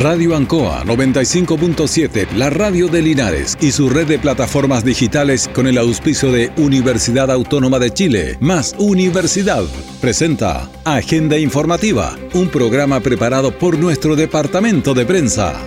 [0.00, 5.76] Radio Ancoa 95.7, la radio de Linares y su red de plataformas digitales con el
[5.76, 9.62] auspicio de Universidad Autónoma de Chile, más Universidad,
[10.00, 15.60] presenta Agenda Informativa, un programa preparado por nuestro departamento de prensa.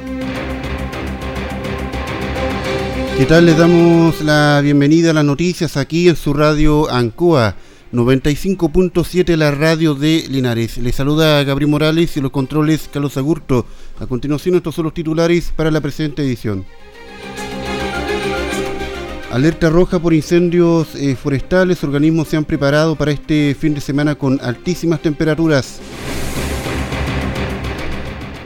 [3.16, 3.46] ¿Qué tal?
[3.46, 7.56] Les damos la bienvenida a las noticias aquí en su radio Ancoa
[7.94, 10.80] 95.7 la radio de Linares.
[10.80, 13.68] Les saluda Gabriel Morales y los controles Carlos Agurto.
[14.00, 16.66] A continuación estos son los titulares para la presente edición.
[19.32, 21.84] Alerta roja por incendios eh, forestales.
[21.84, 25.80] Organismos se han preparado para este fin de semana con altísimas temperaturas.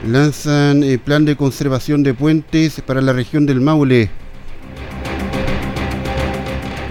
[0.06, 4.10] Lanzan eh, plan de conservación de puentes para la región del Maule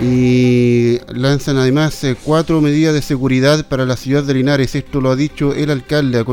[0.02, 4.76] y lanzan además eh, cuatro medidas de seguridad para la ciudad de Linares.
[4.76, 6.24] Esto lo ha dicho el alcalde.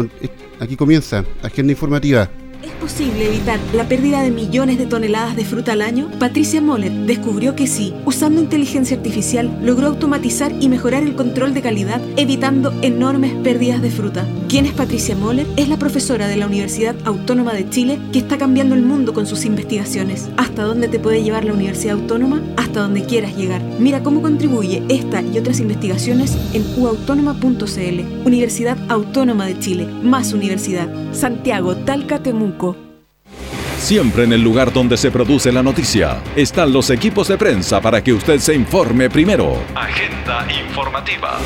[0.60, 2.30] Aquí comienza, agenda informativa.
[2.64, 6.08] ¿Es posible evitar la pérdida de millones de toneladas de fruta al año?
[6.18, 7.92] Patricia Moller descubrió que sí.
[8.06, 13.90] Usando inteligencia artificial, logró automatizar y mejorar el control de calidad, evitando enormes pérdidas de
[13.90, 14.26] fruta.
[14.48, 15.46] ¿Quién es Patricia Moller?
[15.56, 19.26] Es la profesora de la Universidad Autónoma de Chile que está cambiando el mundo con
[19.26, 20.30] sus investigaciones.
[20.38, 22.40] ¿Hasta dónde te puede llevar la Universidad Autónoma?
[22.56, 23.60] Hasta donde quieras llegar.
[23.78, 28.26] Mira cómo contribuye esta y otras investigaciones en uautónoma.cl.
[28.26, 29.86] Universidad Autónoma de Chile.
[30.02, 30.88] Más universidad.
[31.12, 32.53] Santiago, Talca, Temuco.
[33.78, 38.02] Siempre en el lugar donde se produce la noticia están los equipos de prensa para
[38.02, 39.58] que usted se informe primero.
[39.74, 41.38] Agenda informativa.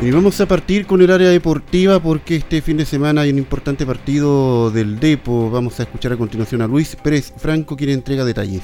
[0.00, 3.38] Y vamos a partir con el área deportiva porque este fin de semana hay un
[3.38, 5.50] importante partido del Depo.
[5.50, 8.62] Vamos a escuchar a continuación a Luis Pérez Franco quien entrega detalles.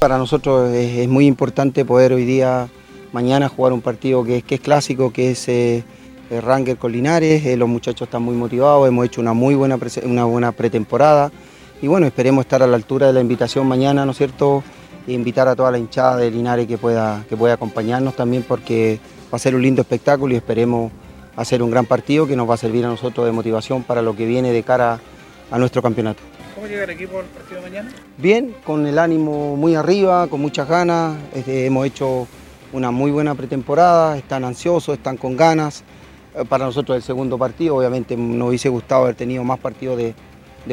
[0.00, 2.68] Para nosotros es, muy importante poder hoy día,
[3.12, 5.48] mañana, jugar un partido que, es clásico, que es...
[5.48, 5.84] Eh,
[6.30, 10.24] Ranger con Linares, eh, los muchachos están muy motivados, hemos hecho una muy buena, una
[10.24, 11.30] buena pretemporada
[11.80, 14.62] y bueno, esperemos estar a la altura de la invitación mañana, ¿no es cierto?
[15.06, 19.00] E invitar a toda la hinchada de Linares que pueda, que pueda acompañarnos también porque
[19.32, 20.92] va a ser un lindo espectáculo y esperemos
[21.36, 24.14] hacer un gran partido que nos va a servir a nosotros de motivación para lo
[24.14, 25.00] que viene de cara
[25.50, 26.20] a nuestro campeonato.
[26.54, 27.90] ¿Cómo llega el equipo al partido de mañana?
[28.16, 32.26] Bien, con el ánimo muy arriba, con muchas ganas, este, hemos hecho
[32.72, 35.84] una muy buena pretemporada, están ansiosos, están con ganas.
[36.34, 37.76] Eh, para nosotros el segundo partido.
[37.76, 40.14] Obviamente nos hubiese gustado haber tenido más partidos de,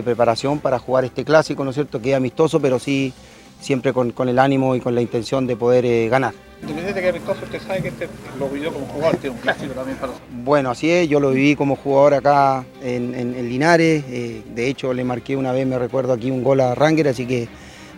[0.04, 2.02] preparación para jugar este clásico, ¿no es cierto?
[2.02, 3.14] Que es amistoso, pero sí
[3.62, 6.34] siempre con, el ánimo y con la intención de poder eh, ganar.
[6.62, 9.98] Independiente que amistoso, usted sabe que este lo vivió como jugador, tiene un clásico también
[9.98, 10.12] para
[10.44, 15.06] Bueno, así es, yo lo viví como jugador acá en, Linares, eh, de hecho le
[15.06, 17.48] marqué una vez, me recuerdo aquí, un gol a Ranger, así que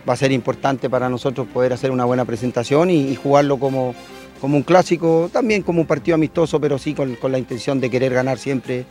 [0.08, 3.96] va a ser importante para nosotros poder hacer una buena presentación y jugarlo como,
[4.40, 8.14] como un clásico, también como un partido amistoso, pero sí con, la intención de querer
[8.14, 8.84] ganar siempre,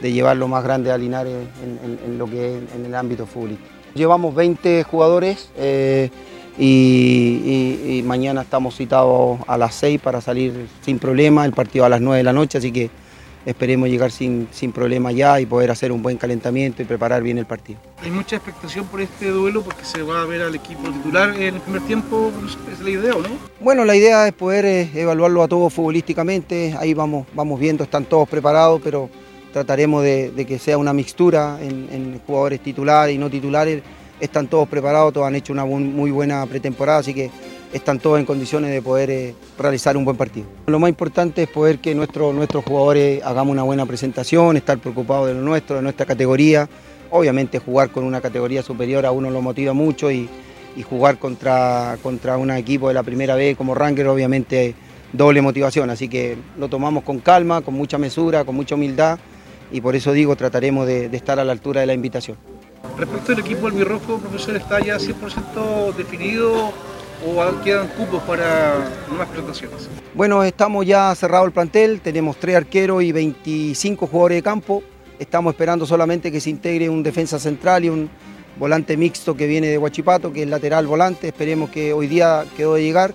[0.00, 3.70] de llevar lo más grande a Linares en, lo que es en el ámbito futbolístico.
[3.94, 6.10] Llevamos 20 jugadores eh,
[6.58, 12.00] y, mañana estamos citados a las 6 para salir sin problema, el partido a las
[12.00, 12.90] 9 de la noche, así que
[13.46, 17.38] esperemos llegar sin, sin problema ya y poder hacer un buen calentamiento y preparar bien
[17.38, 17.78] el partido.
[18.02, 21.54] Hay mucha expectación por este duelo porque se va a ver al equipo titular en
[21.54, 22.32] el primer tiempo,
[22.72, 23.28] es la idea, ¿o no?
[23.60, 28.04] Bueno, la idea es poder eh, evaluarlo a todos futbolísticamente, ahí vamos, vamos viendo, están
[28.04, 29.08] todos preparados, pero
[29.52, 33.82] trataremos de, que sea una mixtura en, jugadores titulares y no titulares,
[34.20, 37.30] están todos preparados, todos han hecho una muy buena pretemporada, así que
[37.72, 40.46] están todos en condiciones de poder eh, realizar un buen partido.
[40.66, 45.34] Lo más importante es poder que nuestros jugadores hagamos una buena presentación, estar preocupados de
[45.34, 46.68] lo nuestro, de nuestra categoría.
[47.10, 50.28] Obviamente jugar con una categoría superior a uno lo motiva mucho y,
[50.88, 54.74] jugar contra, contra un equipo de la primera vez como Ranger obviamente
[55.12, 59.18] doble motivación, así que lo tomamos con calma, con mucha mesura, con mucha humildad
[59.70, 62.38] y por eso digo trataremos de, de estar a la altura de la invitación.
[62.96, 66.72] Respecto al equipo albirrojo, profesor, ¿está ya 100% definido
[67.26, 68.76] o quedan cupos para
[69.08, 69.88] nuevas presentaciones?
[70.14, 74.82] Bueno, estamos ya cerrado el plantel, tenemos tres arqueros y 25 jugadores de campo.
[75.18, 78.10] Estamos esperando solamente que se integre un defensa central y un
[78.58, 81.28] volante mixto que viene de Huachipato, que es lateral volante.
[81.28, 83.14] Esperemos que hoy día quedó de llegar.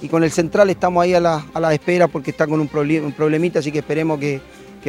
[0.00, 3.70] Y con el central estamos ahí a la, espera porque está con un, problemita, así
[3.70, 4.40] que esperemos que,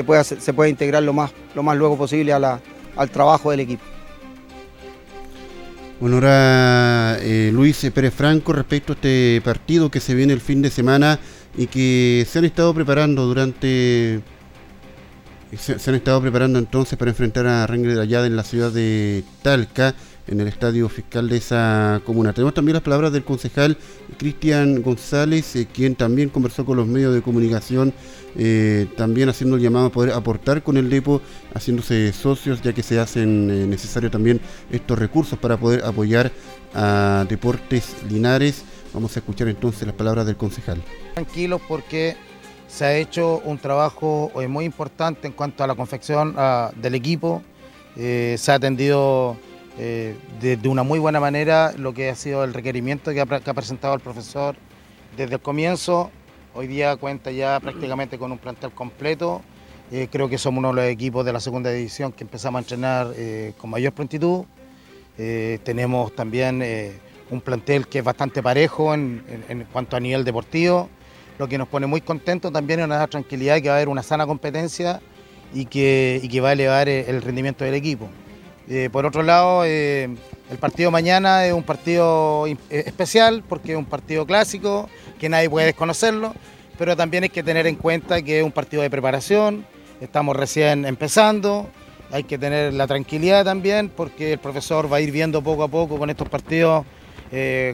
[0.04, 3.93] pueda, se pueda integrar lo más, lo más luego posible al trabajo del equipo.
[6.00, 10.62] Bueno, ahora eh, Luis Pérez Franco respecto a este partido que se viene el fin
[10.62, 11.20] de semana
[11.58, 14.22] y que se han estado preparando durante...
[15.58, 19.24] Se, han estado preparando entonces para enfrentar a Rangel de Allada en la ciudad de
[19.44, 19.94] Talca
[20.28, 22.34] en el estadio fiscal de esa comuna.
[22.34, 23.78] Tenemos también las palabras del concejal
[24.18, 27.94] Cristian González, eh, quien también conversó con los medios de comunicación,
[28.36, 31.22] eh, también haciendo el llamado a poder aportar con el DEPO,
[31.54, 34.40] haciéndose socios, ya que se hacen eh, necesarios también
[34.72, 36.32] estos recursos para poder apoyar
[36.74, 38.64] a Deportes Linares.
[38.94, 40.82] Vamos a escuchar entonces las palabras del concejal.
[41.16, 42.16] Tranquilos porque
[42.68, 47.44] se ha hecho un trabajo muy importante en cuanto a la confección ah, del equipo.
[47.96, 49.38] se ha atendido
[49.78, 53.96] eh, de, una muy buena manera lo que ha sido el requerimiento que ha, presentado
[53.96, 54.56] el profesor
[55.18, 56.12] desde el comienzo.
[56.54, 59.42] Hoy día cuenta ya prácticamente con un plantel completo.
[59.92, 62.62] Eh, creo que somos uno de los equipos de la segunda división que empezamos a
[62.62, 64.46] entrenar eh, con mayor prontitud.
[65.16, 66.64] tenemos también
[67.30, 70.90] un plantel que es bastante parejo en, cuanto a nivel deportivo,
[71.38, 74.02] lo que nos pone muy contentos también es una tranquilidad que va a haber una
[74.02, 75.02] sana competencia
[75.54, 78.10] y que, y que va a elevar el rendimiento del equipo.
[78.70, 80.10] Eh, por otro lado, eh,
[80.50, 84.90] el partido mañana es un partido eh, especial porque es un partido clásico,
[85.20, 86.34] que nadie puede desconocerlo,
[86.78, 89.66] pero también hay que tener en cuenta que es un partido de preparación,
[90.00, 91.70] estamos recién empezando,
[92.12, 95.68] hay que tener la tranquilidad también porque el profesor va a ir viendo poco a
[95.68, 96.86] poco con estos partidos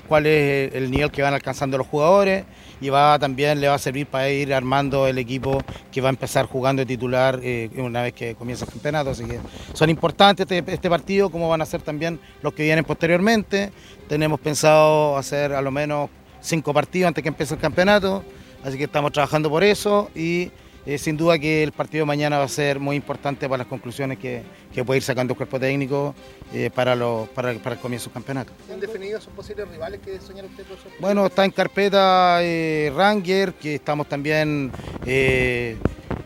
[0.08, 2.46] cuál es el nivel que van alcanzando los jugadores
[2.81, 5.62] y va también le va a servir para ir armando el equipo
[5.92, 9.10] que va a empezar jugando de titular eh, una vez que comience el campeonato.
[9.12, 9.40] Así que
[9.74, 13.72] son importantes este, este, partido, como van a ser también los que vienen posteriormente.
[14.08, 16.10] Tenemos pensado hacer a lo menos
[16.42, 18.24] cinco partidos antes que empiece el campeonato,
[18.64, 20.52] así que estamos trabajando por eso y
[20.90, 23.68] eh, sin duda que el partido de mañana va a ser muy importante para las
[23.68, 24.42] conclusiones que,
[24.84, 26.16] puede ir sacando el cuerpo técnico
[26.52, 26.96] eh, para,
[27.36, 28.54] para, el comienzo del campeonato.
[28.74, 30.92] ¿Han definido sus posibles rivales que soñan usted, profesor?
[31.00, 34.72] Bueno, está en carpeta eh, Ranger, que estamos también,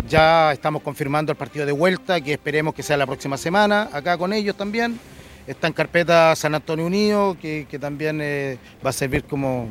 [0.07, 4.17] ya estamos confirmando el partido de vuelta, que esperemos que sea la próxima semana, acá
[4.17, 4.97] con ellos también.
[5.45, 8.21] Está en carpeta San Antonio Unido, que, también
[8.85, 9.67] va a servir como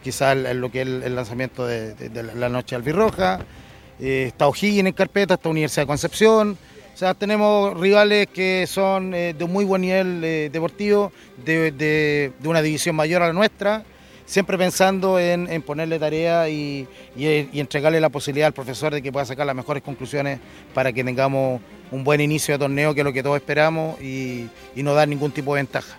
[0.00, 3.40] quizás lo que es el, lanzamiento de, de la noche albirroja.
[4.04, 6.58] Eh, está O'Higgins en carpeta, está Universidad de Concepción.
[6.92, 11.12] O sea, tenemos rivales que son eh, de un muy buen nivel eh, deportivo,
[11.44, 13.84] de, una división mayor a la nuestra,
[14.26, 19.46] siempre pensando en, ponerle tarea y, entregarle la posibilidad al profesor de que pueda sacar
[19.46, 20.40] las mejores conclusiones
[20.74, 21.60] para que tengamos
[21.92, 25.30] un buen inicio de torneo, que es lo que todos esperamos, y no dar ningún
[25.30, 25.96] tipo de ventaja.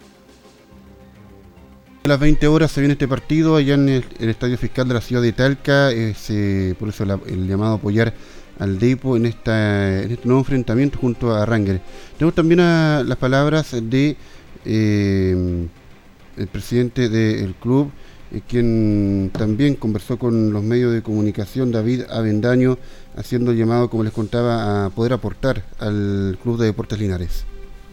[2.05, 4.99] A las 20 horas se viene este partido allá en el, Estadio Fiscal de la
[4.99, 5.89] ciudad de Talca,
[6.77, 8.13] por eso el llamado a apoyar
[8.59, 11.79] al Depo en, este nuevo enfrentamiento junto a Ranger.
[12.17, 14.17] Tenemos también las palabras de
[14.65, 15.67] eh,
[16.35, 17.89] el presidente del club,
[18.33, 22.77] eh, quien también conversó con los medios de comunicación, David Avendaño,
[23.15, 27.45] haciendo llamado, como les contaba, a poder aportar al Club de Deportes Linares.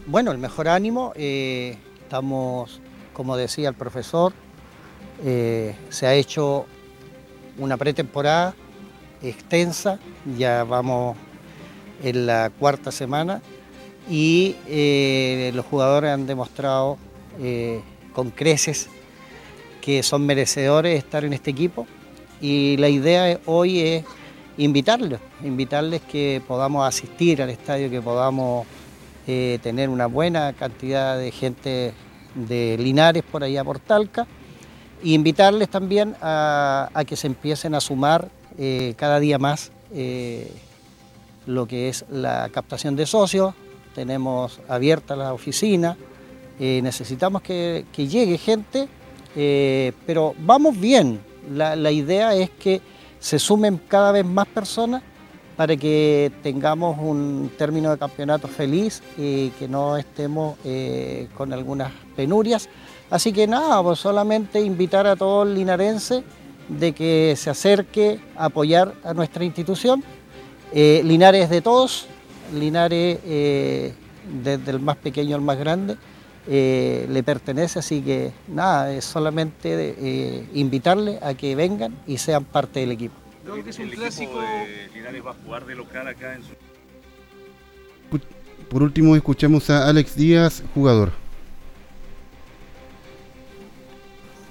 [0.05, 2.80] Bueno, el mejor ánimo, eh, estamos
[3.13, 4.33] como decía el profesor,
[5.23, 6.65] eh, se ha hecho
[7.57, 8.55] una pretemporada
[9.21, 9.99] extensa,
[10.37, 11.15] ya vamos
[12.03, 13.41] en la cuarta semana
[14.09, 16.97] y eh, los jugadores han demostrado
[17.39, 17.81] eh,
[18.13, 18.89] con creces
[19.79, 21.85] que son merecedores estar en este equipo
[22.39, 24.05] y la idea hoy es
[24.57, 28.65] invitarlos, invitarles que podamos asistir al estadio, que podamos
[29.25, 31.93] tener una buena cantidad de gente
[32.35, 34.27] de Linares por allá por Talca,
[35.03, 40.51] e invitarles también a, que se empiecen a sumar eh, cada día más eh,
[41.45, 43.53] lo que es la captación de socios,
[43.95, 45.97] tenemos abierta la oficina,
[46.59, 48.87] eh, necesitamos que, llegue gente,
[50.05, 51.19] pero vamos bien,
[51.53, 52.81] la idea es que
[53.19, 55.03] se sumen cada vez más personas
[55.61, 61.91] para que tengamos un término de campeonato feliz y que no estemos eh, con algunas
[62.15, 62.67] penurias.
[63.11, 66.23] Así que nada, pues solamente invitar a todo el linarense
[66.67, 70.03] de que se acerque a apoyar a nuestra institución.
[70.73, 72.07] Eh, Linares de todos,
[72.55, 73.93] Linares eh,
[74.41, 75.95] desde el más pequeño al más grande,
[76.47, 82.93] le pertenece, así que nada, es solamente invitarle a que vengan y sean parte del
[82.93, 83.20] equipo
[83.63, 84.39] que es un clásico.
[84.39, 86.49] De Linares va a jugar de local acá en su...
[88.69, 91.11] Por último, escuchamos a Alex Díaz, jugador.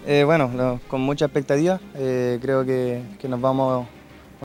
[0.07, 1.81] Eh, bueno, con mucha expectativa.
[1.95, 3.87] Eh, creo que, nos vamos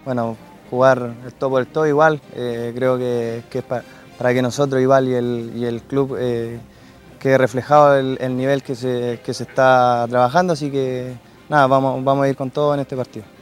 [0.06, 0.38] bueno,
[0.70, 2.22] jugar el todo el todo igual.
[2.36, 6.16] Eh, creo que, es para, que nosotros igual y el, y el club
[7.20, 10.54] quede reflejado el, nivel que se, que se está trabajando.
[10.54, 11.16] Así que
[11.50, 13.35] nada, vamos, vamos a ir con todo en este partido.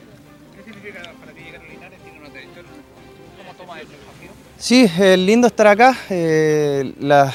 [4.64, 5.94] Sí, es lindo estar acá.
[6.08, 7.34] Eh, la,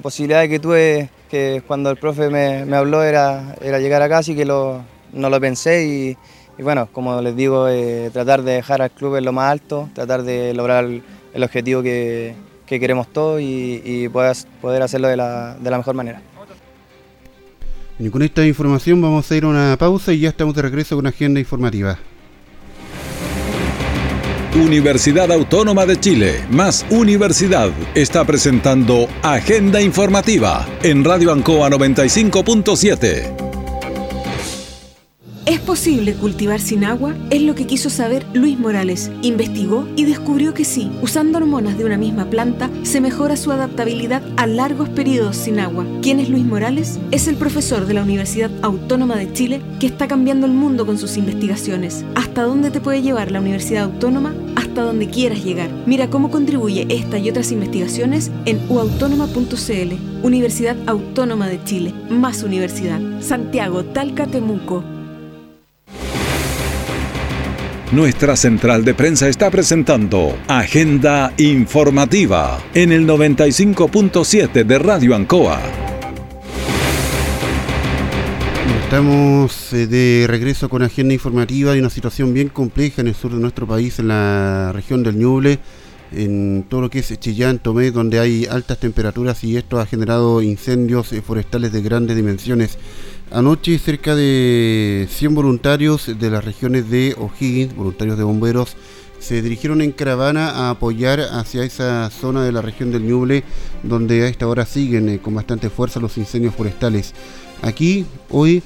[0.00, 4.46] posibilidad que tuve que cuando el profe me, habló era, era llegar acá, así que
[4.46, 4.82] lo,
[5.12, 9.26] no lo pensé y, bueno, como les digo, eh, tratar de dejar al club en
[9.26, 12.34] lo más alto, tratar de lograr el, objetivo que,
[12.64, 16.22] que, queremos todos y, poder, hacerlo de la, la mejor manera.
[18.10, 21.06] Con esta información vamos a ir a una pausa y ya estamos de regreso con
[21.06, 21.98] agenda informativa.
[24.54, 33.49] Universidad Autónoma de Chile, más Universidad, está presentando Agenda Informativa en Radio Ancoa 95.7.
[35.60, 37.14] ¿Es posible cultivar sin agua?
[37.28, 39.10] Es lo que quiso saber Luis Morales.
[39.20, 44.22] Investigó y descubrió que sí, usando hormonas de una misma planta, se mejora su adaptabilidad
[44.38, 45.84] a largos periodos sin agua.
[46.00, 46.98] ¿Quién es Luis Morales?
[47.10, 50.96] Es el profesor de la Universidad Autónoma de Chile que está cambiando el mundo con
[50.96, 52.06] sus investigaciones.
[52.14, 54.34] ¿Hasta dónde te puede llevar la Universidad Autónoma?
[54.56, 55.68] Hasta donde quieras llegar.
[55.84, 59.94] Mira cómo contribuye esta y otras investigaciones en uautónoma.cl.
[60.22, 61.92] Universidad Autónoma de Chile.
[62.08, 62.98] Más universidad.
[63.20, 64.99] Santiago, Talca, Temuco.
[67.92, 75.60] Nuestra central de prensa está presentando Agenda Informativa en el 95.7 de Radio Ancoa.
[78.84, 83.32] Estamos eh, de regreso con agenda informativa y una situación bien compleja en el sur
[83.32, 85.58] de nuestro país, en la región del Ñuble,
[86.12, 90.42] en todo lo que es Chillán, Tomé, donde hay altas temperaturas y esto ha generado
[90.42, 92.78] incendios eh, forestales de grandes dimensiones.
[93.32, 98.76] Anoche cerca de 100 voluntarios de las regiones de O'Higgins, voluntarios de bomberos,
[99.20, 103.44] se dirigieron en caravana a apoyar hacia esa zona de la región del Ñuble,
[103.84, 107.14] donde a esta hora siguen eh, con bastante fuerza los incendios forestales.
[107.62, 108.64] Aquí, hoy,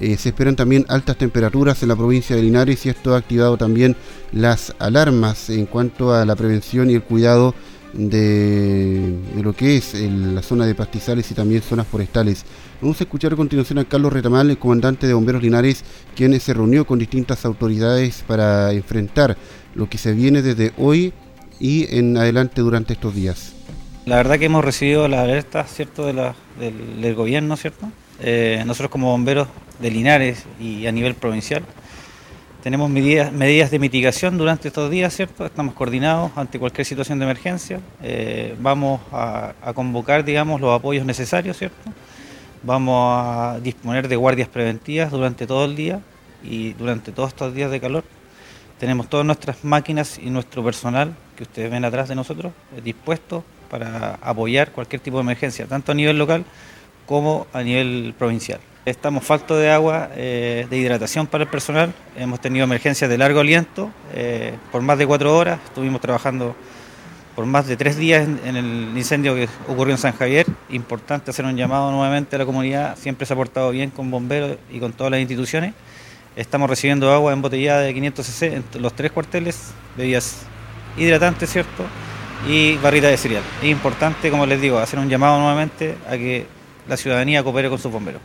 [0.00, 3.58] eh, se esperan también altas temperaturas en la provincia de Linares y esto ha activado
[3.58, 3.94] también
[4.32, 7.54] las alarmas en cuanto a la prevención y el cuidado
[7.92, 12.44] de, de lo que es la zona de pastizales y también zonas forestales.
[12.80, 15.84] Vamos a escuchar a continuación a Carlos Retamal, el comandante de Bomberos Linares,
[16.16, 19.36] quien se reunió con distintas autoridades para enfrentar
[19.74, 21.12] lo que se viene desde hoy
[21.58, 23.52] y en adelante durante estos días.
[24.06, 26.06] La verdad que hemos recibido la alerta ¿cierto?
[26.06, 26.32] Del,
[27.00, 27.86] del, gobierno, ¿cierto?
[28.20, 29.48] Eh, nosotros como bomberos
[29.80, 31.62] de Linares y a nivel provincial
[32.62, 35.46] tenemos medidas, de mitigación durante estos días, ¿cierto?
[35.46, 37.80] Estamos coordinados ante cualquier situación de emergencia.
[38.02, 41.90] Eh, vamos a, a, convocar, digamos, los apoyos necesarios, ¿cierto?
[42.62, 46.00] Vamos a disponer de guardias preventivas durante todo el día
[46.42, 48.04] y durante todos estos días de calor.
[48.78, 53.44] Tenemos todas nuestras máquinas y nuestro personal que ustedes ven atrás de nosotros eh, dispuestos
[53.70, 56.44] para apoyar cualquier tipo de emergencia, tanto a nivel local
[57.06, 58.60] como a nivel provincial.
[58.90, 61.94] Estamos faltos de agua, eh, de hidratación para el personal.
[62.16, 65.60] Hemos tenido emergencias de largo aliento eh, por más de cuatro horas.
[65.64, 66.56] Estuvimos trabajando
[67.36, 70.44] por más de tres días en, el incendio que ocurrió en San Javier.
[70.70, 72.98] Importante hacer un llamado nuevamente a la comunidad.
[72.98, 75.72] Siempre se ha portado bien con bomberos y con todas las instituciones.
[76.34, 80.42] Estamos recibiendo agua embotellada de 500 cc en los tres cuarteles, bebidas
[80.96, 81.84] hidratantes, ¿cierto?
[82.48, 83.44] Y barrita de cereal.
[83.62, 86.46] Es importante, como les digo, hacer un llamado nuevamente a que
[86.88, 88.20] la ciudadanía coopere con sus bomberos.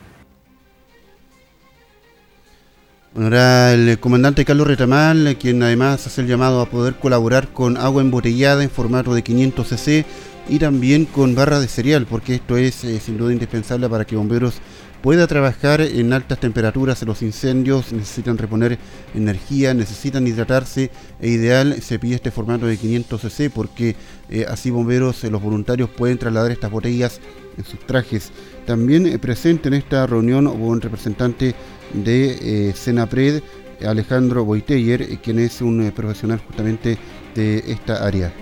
[3.15, 8.01] Bueno, el comandante Carlos Retamal, quien además hace el llamado a poder colaborar con agua
[8.01, 10.05] embotellada en formato de 500 cc
[10.49, 14.17] y también con barra de cereal, porque esto es eh, sin duda indispensable para que
[14.17, 14.55] bomberos
[15.05, 18.79] pueda trabajar en altas temperaturas en los incendios, necesitan reponer
[19.13, 20.89] energía, necesitan hidratarse
[21.21, 23.95] e ideal se pide este formato de 500 cc porque
[24.31, 27.21] eh, así bomberos, eh, los voluntarios pueden trasladar estas botellas
[27.55, 28.31] en sus trajes.
[28.65, 31.53] También eh, presente en esta reunión hubo un representante
[31.93, 33.43] de Senapred,
[33.87, 36.97] Alejandro Boiteyer, quien es un profesional justamente
[37.35, 38.33] de esta área.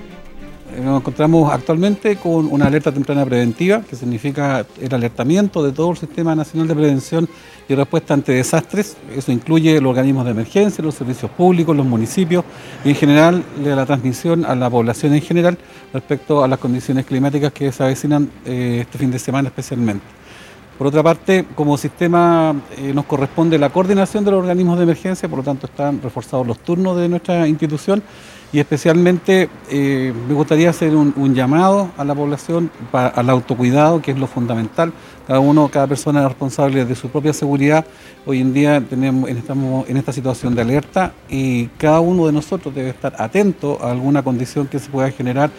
[0.82, 5.98] Nos encontramos actualmente con una alerta temprana preventiva, que significa el alertamiento de todo el
[5.98, 7.30] Sistema Nacional de Prevención
[7.70, 8.98] y Respuesta ante Desastres.
[9.16, 12.44] Eso incluye los organismos de emergencia, los servicios públicos, los municipios
[12.84, 15.58] y en general la transmisión a la población en general
[15.94, 20.23] respecto a las condiciones climáticas que se avecinan eh, este fin de semana especialmente.
[20.78, 25.30] Por otra parte, como sistema eh, nos corresponde la coordinación de los organismos de emergencia,
[25.30, 28.02] por lo tanto están reforzados los turnos de nuestra institución
[28.52, 34.12] y especialmente eh, me gustaría hacer un, llamado a la población para, al autocuidado, que
[34.12, 34.94] es lo fundamental.
[35.28, 37.84] Cada uno, cada persona es responsable de su propia seguridad.
[38.28, 38.78] Hoy en día
[39.28, 43.90] estamos en esta situación de alerta y cada uno de nosotros debe estar atento a
[43.90, 45.50] alguna condición que se pueda generar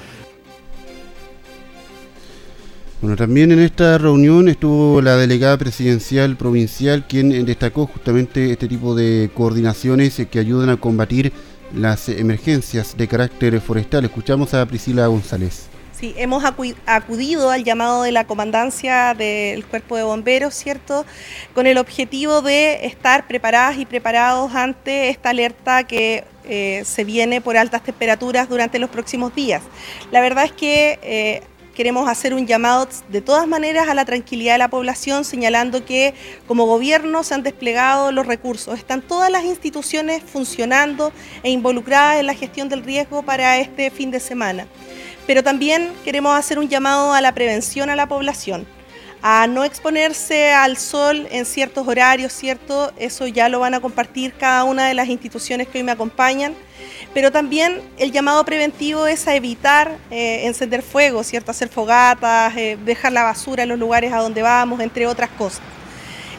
[3.04, 8.94] bueno, también en esta reunión estuvo la delegada presidencial provincial, quien destacó justamente este tipo
[8.94, 11.30] de coordinaciones que ayudan a combatir
[11.74, 14.06] las emergencias de carácter forestal.
[14.06, 15.66] Escuchamos a Priscila González.
[15.92, 16.44] Sí, hemos
[16.86, 21.04] acudido al llamado de la comandancia del cuerpo de bomberos, ¿cierto?
[21.54, 27.42] Con el objetivo de estar preparadas y preparados ante esta alerta que eh, se viene
[27.42, 29.62] por altas temperaturas durante los próximos días.
[30.10, 31.42] La verdad es que eh,
[31.74, 36.14] queremos hacer un llamado de todas maneras a la tranquilidad de la población, señalando que
[36.46, 41.12] como gobierno se han desplegado los recursos, están todas las instituciones funcionando
[41.42, 44.66] e involucradas en la gestión del riesgo para este fin de semana.
[45.26, 48.66] Pero también queremos hacer un llamado a la prevención a la población
[49.26, 52.92] a no exponerse al sol en ciertos horarios, ¿cierto?
[52.98, 56.54] Eso ya lo van a compartir cada una de las instituciones que hoy me acompañan.
[57.14, 61.52] Pero también el llamado preventivo es a evitar eh, encender fuego, ¿cierto?
[61.52, 65.62] Hacer fogatas, eh, dejar la basura en los lugares a donde vamos, entre otras cosas.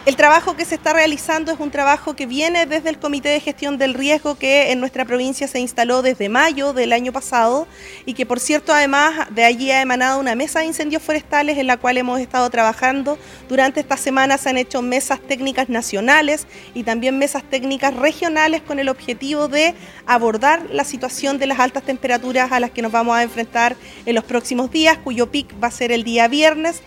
[0.05, 3.39] El trabajo que se está realizando es un trabajo que viene desde el Comité de
[3.39, 7.67] Gestión del Riesgo que en nuestra provincia se instaló desde mayo del año pasado
[8.05, 11.65] y que por cierto además de allí ha emanado una mesa de incendios forestales en
[11.65, 13.17] la cual hemos estado trabajando.
[13.49, 16.45] Durante esta semana se han hecho mesas técnicas nacionales
[16.75, 19.73] y también mesas técnicas regionales con el objetivo de
[20.05, 24.13] abordar la situación de las altas temperaturas a las que nos vamos a enfrentar en
[24.13, 26.83] los próximos días, cuyo pic va a ser el día viernes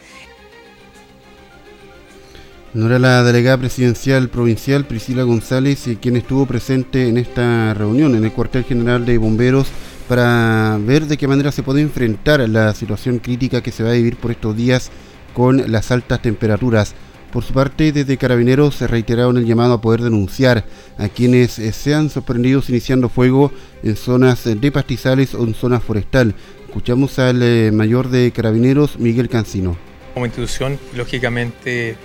[2.74, 8.24] no era la delegada presidencial provincial Priscila González quien estuvo presente en esta reunión en
[8.24, 9.68] el cuartel general de bomberos
[10.08, 13.94] para ver de qué manera se puede enfrentar la situación crítica que se va a
[13.94, 14.90] vivir por estos días
[15.34, 16.94] con las altas temperaturas.
[17.30, 20.64] Por su parte, desde Carabineros se reiteraron el llamado a poder denunciar
[20.96, 26.34] a quienes eh, sean sorprendidos iniciando fuego en zonas de pastizales o en zonas forestal.
[26.66, 29.76] Escuchamos al eh, mayor de Carabineros, Miguel Cancino.
[30.14, 31.96] Como institución, lógicamente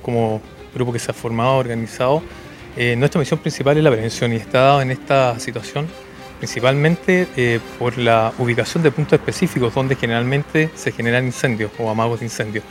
[0.00, 0.40] como,
[0.74, 2.22] grupo que se ha formado, organizado,
[2.76, 5.86] eh, nuestra misión principal es la prevención y está dado en esta situación
[6.42, 12.18] principalmente eh, por la ubicación de puntos específicos donde generalmente se generan incendios o amagos
[12.18, 12.64] de incendios.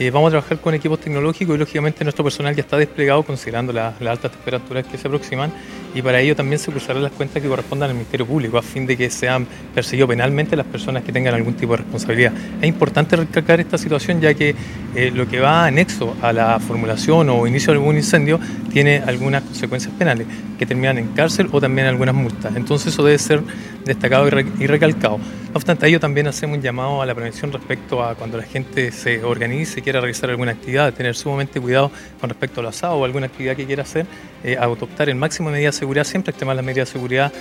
[0.00, 3.70] Eh, vamos a trabajar con equipos tecnológicos y lógicamente nuestro personal ya está desplegado considerando
[3.70, 5.52] las altas temperaturas que se aproximan
[5.94, 8.86] y para ello también se cruzarán las cuentas que correspondan al Ministerio Público a fin
[8.86, 12.32] de que sean perseguidos penalmente las personas que tengan algún tipo de responsabilidad.
[12.62, 14.54] Es importante recalcar esta situación ya que
[14.94, 18.40] eh, lo que va anexo a la formulación o inicio de algún incendio
[18.72, 20.26] tiene algunas consecuencias penales
[20.58, 22.56] que terminan en cárcel o también algunas multas.
[22.56, 23.42] Entonces eso debe ser
[23.84, 25.18] destacado y, recalcado.
[25.18, 28.44] No obstante, a ello también hacemos un llamado a la prevención respecto a cuando la
[28.44, 33.04] gente se organice quiera realizar alguna actividad, tener sumamente cuidado con respecto al asado o
[33.04, 34.06] alguna actividad que quiera hacer,
[34.44, 37.32] eh, adoptar el máximo de medidas de seguridad, siempre extremar las medidas de seguridad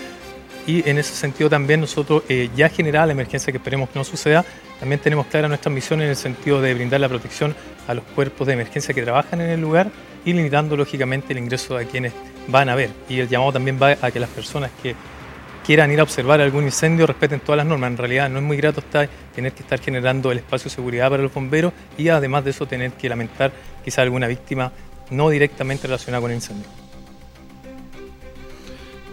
[0.65, 4.03] y en ese sentido también nosotros, eh, ya generada la emergencia que esperemos que no
[4.03, 4.43] suceda,
[4.79, 7.55] también tenemos clara nuestra misión en el sentido de brindar la protección
[7.88, 9.91] a los cuerpos de emergencia que trabajan en el lugar
[10.25, 12.13] y limitando lógicamente el ingreso de quienes
[12.47, 12.89] van a ver.
[13.07, 14.95] Y el llamado también va a que las personas que
[15.69, 17.91] quieran ir a observar algún incendio respeten todas las normas.
[17.91, 18.82] En realidad no es muy grato
[19.36, 22.65] tener que estar generando el espacio de seguridad para los bomberos y además de eso
[22.65, 23.51] tener que lamentar
[23.86, 24.71] quizá alguna víctima
[25.12, 26.65] no directamente relacionada con el incendio.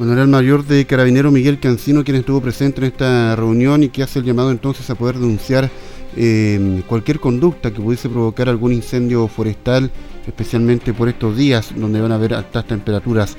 [0.00, 4.20] El mayor de Carabinero Miguel Cancino quien estuvo presente en esta reunión y que hace
[4.20, 5.68] el llamado entonces a poder denunciar
[6.16, 9.90] eh, cualquier conducta que pudiese provocar algún incendio forestal,
[10.26, 13.36] especialmente por estos días donde van a haber altas temperaturas.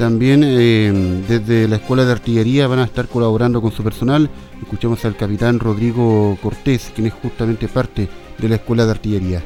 [0.00, 0.90] También eh,
[1.28, 4.30] desde la Escuela de Artillería van a estar colaborando con su personal.
[4.62, 8.08] Escuchamos al capitán Rodrigo Cortés, quien es justamente parte
[8.38, 9.42] de la Escuela de Artillería.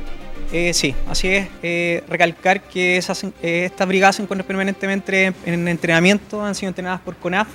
[0.52, 1.48] Eh, sí, así es.
[1.64, 7.16] Eh, recalcar que esas, estas brigadas se encuentran permanentemente en entrenamiento, han sido entrenadas por
[7.16, 7.48] CONAF,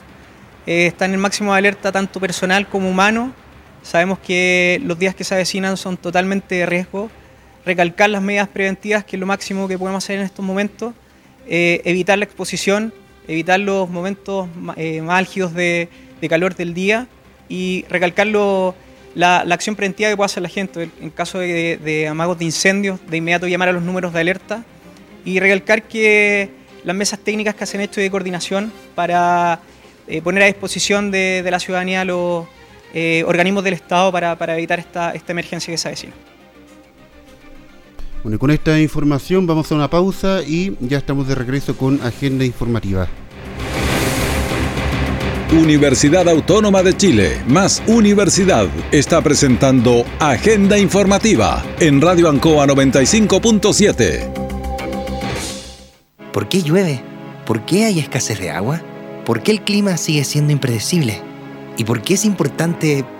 [0.65, 3.31] están en máximo de alerta tanto personal como humano.
[3.81, 7.09] Sabemos que los días que se avecinan son totalmente de riesgo.
[7.65, 10.93] Recalcar las medidas preventivas, que es lo máximo que podemos hacer en estos momentos
[11.51, 12.93] eh, evitar la exposición,
[13.27, 15.89] evitar los momentos eh, más álgidos de,
[16.29, 17.07] calor del día
[17.47, 22.45] y recalcar la, acción preventiva que puede hacer la gente en caso de, amagos de
[22.45, 24.63] incendios, de inmediato llamar a los números de alerta
[25.25, 26.51] y recalcar que
[26.83, 29.59] las mesas técnicas que se han hecho de coordinación para
[30.07, 32.45] eh, poner a disposición de, la ciudadanía los
[33.25, 36.13] organismos del Estado para, evitar esta, esta emergencia que se avecina.
[38.23, 42.43] Bueno, con esta información vamos a una pausa y ya estamos de regreso con Agenda
[42.43, 43.07] Informativa.
[45.53, 54.31] Universidad Autónoma de Chile, más Universidad, está presentando Agenda Informativa en Radio Ancoa 95.7.
[56.31, 57.01] ¿Por qué llueve?
[57.45, 58.81] ¿Por qué hay escasez de agua?
[59.25, 61.21] ¿Por qué el clima sigue siendo impredecible?
[61.77, 63.05] ¿Y por qué es importante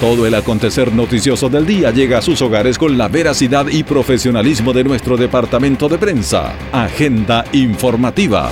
[0.00, 4.72] Todo el acontecer noticioso del día llega a sus hogares con la veracidad y profesionalismo
[4.72, 6.54] de nuestro departamento de prensa.
[6.70, 8.48] Agenda informativa.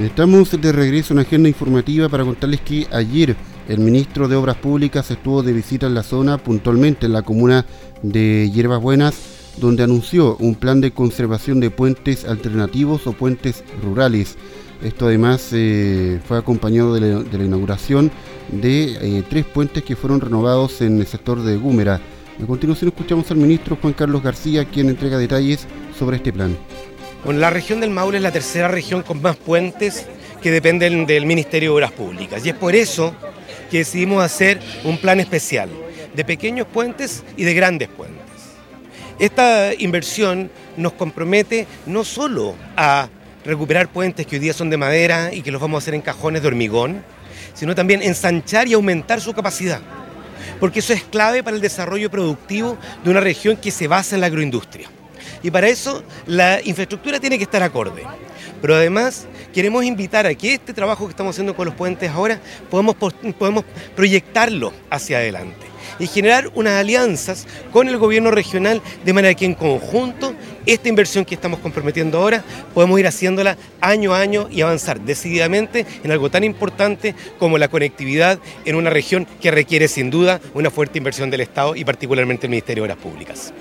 [0.00, 3.34] Estamos de regreso en agenda informativa para contarles que ayer
[3.68, 7.66] el ministro de Obras Públicas estuvo de visita en la zona, puntualmente en la comuna
[8.02, 9.16] de Hierbas Buenas,
[9.56, 14.36] donde anunció un plan de conservación de puentes alternativos o puentes rurales.
[14.82, 18.10] Esto además eh, fue acompañado de la, inauguración
[18.48, 22.00] de eh, tres puentes que fueron renovados en el sector de Gúmera.
[22.42, 25.66] A continuación escuchamos al ministro Juan Carlos García, quien entrega detalles
[25.98, 26.56] sobre este plan.
[27.24, 30.06] Bueno, la región del Maule es la tercera región con más puentes
[30.42, 32.44] que dependen del Ministerio de Obras Públicas.
[32.44, 33.14] Y es por eso
[33.70, 35.68] que decidimos hacer un plan especial
[36.14, 38.22] de pequeños puentes y de grandes puentes.
[39.18, 43.08] Esta inversión nos compromete no solo a
[43.44, 46.02] recuperar puentes que hoy día son de madera y que los vamos a hacer en
[46.02, 47.02] cajones de hormigón,
[47.56, 49.80] sino también ensanchar y aumentar su capacidad.
[50.60, 54.20] Porque eso es clave para el desarrollo productivo de una región que se basa en
[54.20, 54.88] la agroindustria.
[55.42, 58.04] Y para eso la infraestructura tiene que estar acorde.
[58.60, 62.40] Pero además queremos invitar a que este trabajo que estamos haciendo con los puentes ahora
[62.70, 62.94] podemos,
[63.38, 63.64] podemos
[63.94, 65.66] proyectarlo hacia adelante
[65.98, 70.34] y generar unas alianzas con el gobierno regional de manera que en conjunto
[70.66, 75.86] esta inversión que estamos comprometiendo ahora podemos ir haciéndola año a año y avanzar decididamente
[76.02, 80.70] en algo tan importante como la conectividad en una región que requiere sin duda una
[80.70, 83.52] fuerte inversión del Estado y particularmente el Ministerio de Obras Públicas.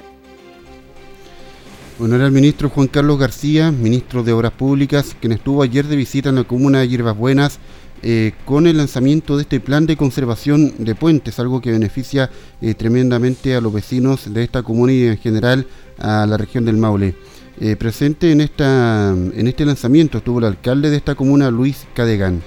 [1.97, 5.95] Bueno, era el ministro Juan Carlos García, ministro de Obras Públicas, quien estuvo ayer de
[5.95, 7.57] visita en la comuna de Hierbas Buenas
[8.03, 12.29] eh, con el lanzamiento de este plan de conservación de puentes, algo que beneficia
[12.61, 16.75] eh, tremendamente a los vecinos de esta comuna y en general a la región del
[16.75, 17.15] Maule.
[17.61, 22.43] Eh, presente en, en este lanzamiento estuvo el alcalde de esta comuna, Luis Cadegán.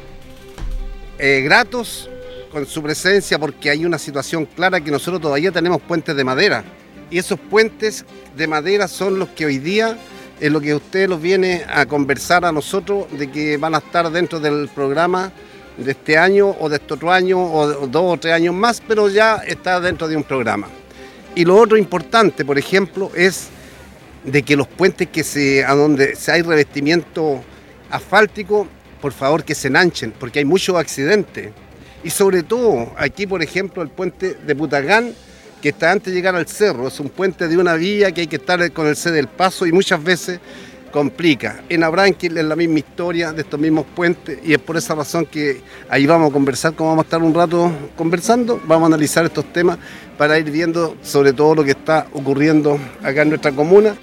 [1.19, 2.11] gratos
[2.53, 6.65] con su presencia porque hay una situación clara que nosotros todavía tenemos puentes de madera
[7.11, 8.05] y esos puentes
[8.37, 9.97] de madera son los que hoy día
[10.41, 14.11] es lo que usted los viene a conversar a nosotros de que van a estar
[14.11, 15.33] dentro del programa
[15.77, 19.09] de este año o de este otro año o dos o tres años más, pero
[19.09, 20.69] ya está dentro de un programa.
[21.35, 23.49] Y lo otro importante, por ejemplo, es
[24.25, 27.43] de que los puentes que se, donde se hay revestimiento
[27.91, 28.67] asfáltico,
[29.01, 31.51] por favor que se enanchen, porque hay muchos accidentes.
[32.05, 35.15] Y sobre todo, aquí por ejemplo, el puente de Putagán,
[35.61, 38.27] que está antes de llegar al cerro, es un puente de una vía que hay
[38.27, 40.41] que estar con el C del paso y muchas veces
[40.91, 41.63] complica.
[41.69, 45.27] En Abranquil es la misma historia de estos mismos puentes y es por esa razón
[45.27, 49.25] que ahí vamos a conversar, como vamos a estar un rato conversando, vamos a analizar
[49.25, 49.79] estos temas
[50.17, 53.97] para ir viendo sobre todo lo que está ocurriendo acá en nuestra comuna.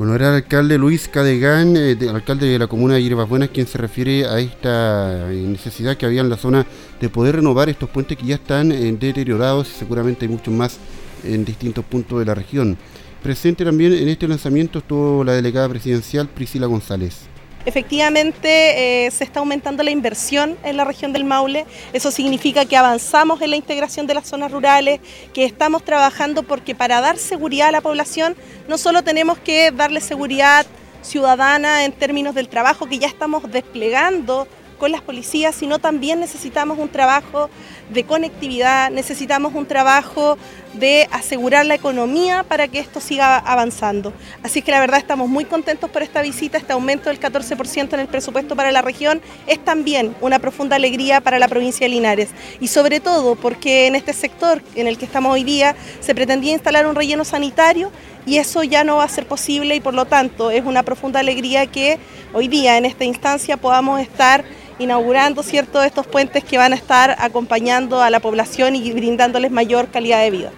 [0.00, 3.66] Bueno, era el alcalde Luis Cadegán, eh, alcalde de la comuna de Hierbas Buenas, quien
[3.66, 6.66] se refiere a esta necesidad que había en la zona
[6.98, 10.78] de poder renovar estos puentes que ya están eh, deteriorados y seguramente hay muchos más
[11.22, 12.78] en distintos puntos de la región.
[13.22, 17.28] Presente también en este lanzamiento estuvo la delegada presidencial Priscila González.
[17.66, 21.66] Efectivamente, eh, se está aumentando la inversión en la región del Maule.
[21.92, 25.00] Eso significa que avanzamos en la integración de las zonas rurales,
[25.34, 28.34] que estamos trabajando porque para dar seguridad a la población
[28.66, 30.64] no solo tenemos que darle seguridad
[31.02, 36.78] ciudadana en términos del trabajo que ya estamos desplegando con las policías, sino también necesitamos
[36.78, 37.50] un trabajo
[37.92, 40.38] de conectividad, necesitamos un trabajo
[40.74, 44.12] de asegurar la economía para que esto siga avanzando.
[44.42, 48.00] Así que la verdad estamos muy contentos por esta visita, este aumento del 14% en
[48.00, 52.28] el presupuesto para la región es también una profunda alegría para la provincia de Linares
[52.60, 56.52] y sobre todo porque en este sector en el que estamos hoy día se pretendía
[56.52, 57.90] instalar un relleno sanitario
[58.26, 61.20] y eso ya no va a ser posible y por lo tanto es una profunda
[61.20, 61.98] alegría que
[62.32, 64.44] hoy día en esta instancia podamos estar
[64.80, 69.88] inaugurando cierto, estos puentes que van a estar acompañando a la población y brindándoles mayor
[69.88, 70.52] calidad de vida.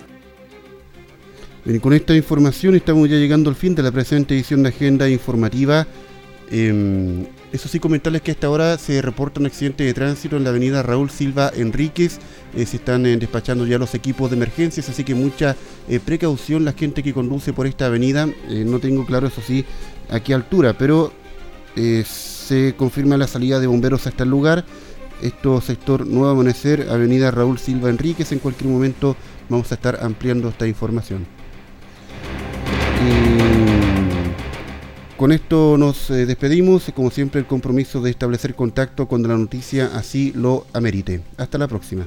[1.81, 5.87] con esta información estamos ya llegando al fin de la presente edición de Agenda Informativa.
[6.51, 10.45] Em, eso sí, comentarles que a esta hora se reporta un accidente de tránsito en
[10.45, 12.19] la avenida Raúl Silva Enríquez.
[12.55, 15.57] Eh, se están eh, despachando ya los equipos de emergencias, así que mucha
[15.89, 18.27] eh, precaución la gente que conduce por esta avenida.
[18.49, 19.65] no tengo claro, eso sí,
[20.11, 21.13] a qué altura, pero
[22.43, 24.65] se confirma la salida de bomberos hasta el lugar.
[25.23, 28.33] Esto sector Nuevo Amanecer, Avenida Raúl Silva Enríquez.
[28.33, 29.17] En cualquier momento
[29.49, 31.27] vamos a estar ampliando esta información.
[35.17, 39.91] con esto nos eh, despedimos, como siempre el compromiso de establecer contacto cuando la noticia
[39.95, 41.23] así lo amerite.
[41.37, 42.07] Hasta la próxima.